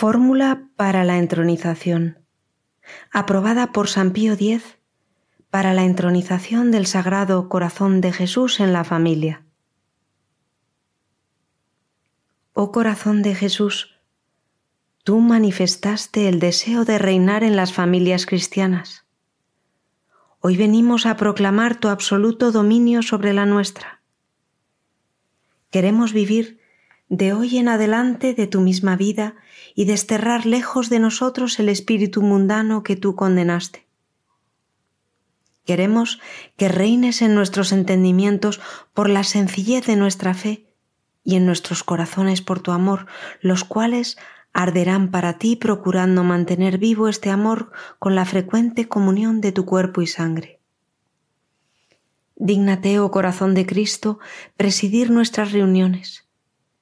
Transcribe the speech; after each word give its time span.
Fórmula 0.00 0.68
para 0.76 1.02
la 1.02 1.18
entronización, 1.18 2.20
aprobada 3.10 3.72
por 3.72 3.88
San 3.88 4.12
Pío 4.12 4.34
X 4.34 4.62
para 5.50 5.74
la 5.74 5.82
entronización 5.82 6.70
del 6.70 6.86
Sagrado 6.86 7.48
Corazón 7.48 8.00
de 8.00 8.12
Jesús 8.12 8.60
en 8.60 8.72
la 8.72 8.84
familia. 8.84 9.44
Oh 12.52 12.70
corazón 12.70 13.22
de 13.22 13.34
Jesús, 13.34 13.98
tú 15.02 15.18
manifestaste 15.18 16.28
el 16.28 16.38
deseo 16.38 16.84
de 16.84 16.98
reinar 16.98 17.42
en 17.42 17.56
las 17.56 17.72
familias 17.72 18.24
cristianas. 18.24 19.04
Hoy 20.38 20.56
venimos 20.56 21.06
a 21.06 21.16
proclamar 21.16 21.74
tu 21.74 21.88
absoluto 21.88 22.52
dominio 22.52 23.02
sobre 23.02 23.32
la 23.32 23.46
nuestra. 23.46 24.00
Queremos 25.72 26.12
vivir 26.12 26.60
de 27.08 27.32
hoy 27.32 27.58
en 27.58 27.68
adelante 27.68 28.34
de 28.34 28.46
tu 28.46 28.60
misma 28.60 28.96
vida 28.96 29.36
y 29.74 29.86
desterrar 29.86 30.44
lejos 30.46 30.90
de 30.90 30.98
nosotros 30.98 31.58
el 31.58 31.68
espíritu 31.68 32.22
mundano 32.22 32.82
que 32.82 32.96
tú 32.96 33.14
condenaste. 33.14 33.86
Queremos 35.64 36.20
que 36.56 36.68
reines 36.68 37.22
en 37.22 37.34
nuestros 37.34 37.72
entendimientos 37.72 38.60
por 38.94 39.08
la 39.08 39.24
sencillez 39.24 39.86
de 39.86 39.96
nuestra 39.96 40.34
fe 40.34 40.66
y 41.24 41.36
en 41.36 41.46
nuestros 41.46 41.82
corazones 41.82 42.40
por 42.40 42.60
tu 42.60 42.72
amor, 42.72 43.06
los 43.40 43.64
cuales 43.64 44.16
arderán 44.52 45.10
para 45.10 45.38
ti 45.38 45.56
procurando 45.56 46.24
mantener 46.24 46.78
vivo 46.78 47.08
este 47.08 47.30
amor 47.30 47.70
con 47.98 48.14
la 48.14 48.24
frecuente 48.24 48.88
comunión 48.88 49.40
de 49.40 49.52
tu 49.52 49.66
cuerpo 49.66 50.00
y 50.00 50.06
sangre. 50.06 50.58
Dígnate, 52.36 52.98
oh 53.00 53.10
corazón 53.10 53.54
de 53.54 53.66
Cristo, 53.66 54.20
presidir 54.56 55.10
nuestras 55.10 55.52
reuniones 55.52 56.27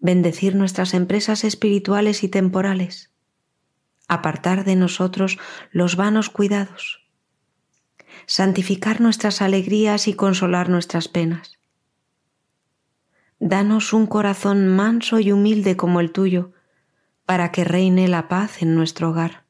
bendecir 0.00 0.56
nuestras 0.56 0.94
empresas 0.94 1.44
espirituales 1.44 2.24
y 2.24 2.28
temporales, 2.28 3.10
apartar 4.08 4.64
de 4.64 4.74
nosotros 4.74 5.38
los 5.70 5.96
vanos 5.96 6.30
cuidados, 6.30 7.06
santificar 8.26 9.00
nuestras 9.00 9.42
alegrías 9.42 10.08
y 10.08 10.14
consolar 10.14 10.68
nuestras 10.68 11.08
penas. 11.08 11.58
Danos 13.38 13.92
un 13.92 14.06
corazón 14.06 14.68
manso 14.68 15.20
y 15.20 15.32
humilde 15.32 15.76
como 15.76 16.00
el 16.00 16.12
tuyo, 16.12 16.52
para 17.24 17.52
que 17.52 17.64
reine 17.64 18.08
la 18.08 18.28
paz 18.28 18.62
en 18.62 18.74
nuestro 18.74 19.10
hogar. 19.10 19.44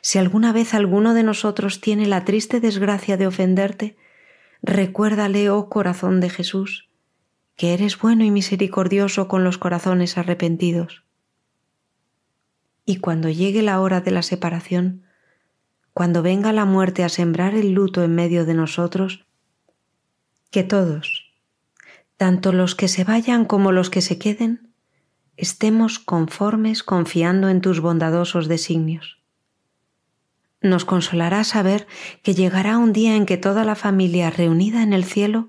Si 0.00 0.18
alguna 0.18 0.52
vez 0.52 0.74
alguno 0.74 1.14
de 1.14 1.22
nosotros 1.22 1.80
tiene 1.80 2.06
la 2.06 2.24
triste 2.24 2.58
desgracia 2.60 3.16
de 3.16 3.26
ofenderte, 3.26 3.96
recuérdale, 4.62 5.50
oh 5.50 5.68
corazón 5.68 6.20
de 6.20 6.30
Jesús, 6.30 6.88
que 7.56 7.72
eres 7.72 7.98
bueno 7.98 8.24
y 8.24 8.30
misericordioso 8.30 9.28
con 9.28 9.42
los 9.42 9.58
corazones 9.58 10.18
arrepentidos. 10.18 11.02
Y 12.84 12.98
cuando 12.98 13.28
llegue 13.28 13.62
la 13.62 13.80
hora 13.80 14.00
de 14.00 14.10
la 14.10 14.22
separación, 14.22 15.02
cuando 15.92 16.22
venga 16.22 16.52
la 16.52 16.66
muerte 16.66 17.02
a 17.02 17.08
sembrar 17.08 17.54
el 17.54 17.72
luto 17.72 18.04
en 18.04 18.14
medio 18.14 18.44
de 18.44 18.54
nosotros, 18.54 19.26
que 20.50 20.62
todos, 20.62 21.32
tanto 22.16 22.52
los 22.52 22.74
que 22.74 22.88
se 22.88 23.02
vayan 23.02 23.46
como 23.46 23.72
los 23.72 23.90
que 23.90 24.02
se 24.02 24.18
queden, 24.18 24.72
estemos 25.36 25.98
conformes 25.98 26.82
confiando 26.82 27.48
en 27.48 27.60
tus 27.60 27.80
bondadosos 27.80 28.46
designios. 28.46 29.18
Nos 30.60 30.84
consolará 30.84 31.44
saber 31.44 31.86
que 32.22 32.34
llegará 32.34 32.78
un 32.78 32.92
día 32.92 33.16
en 33.16 33.26
que 33.26 33.36
toda 33.36 33.64
la 33.64 33.74
familia 33.74 34.30
reunida 34.30 34.82
en 34.82 34.92
el 34.92 35.04
cielo 35.04 35.48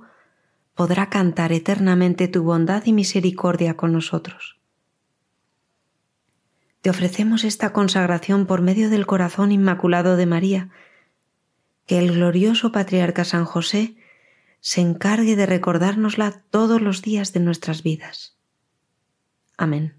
podrá 0.78 1.10
cantar 1.10 1.52
eternamente 1.52 2.28
tu 2.28 2.44
bondad 2.44 2.86
y 2.86 2.94
misericordia 2.94 3.76
con 3.76 3.92
nosotros. 3.92 4.60
Te 6.82 6.92
ofrecemos 6.92 7.44
esta 7.44 7.74
consagración 7.74 8.46
por 8.46 8.62
medio 8.62 8.90
del 8.90 9.08
corazón 9.08 9.52
inmaculado 9.52 10.16
de 10.16 10.28
María, 10.28 10.70
que 11.88 11.98
el 11.98 12.14
glorioso 12.14 12.72
patriarca 12.72 13.26
San 13.26 13.44
José 13.44 13.98
se 14.60 14.82
encargue 14.82 15.36
de 15.36 15.48
recordárnosla 15.48 16.44
todos 16.52 16.80
los 16.80 17.02
días 17.02 17.34
de 17.34 17.40
nuestras 17.40 17.82
vidas. 17.82 18.38
Amén. 19.58 19.96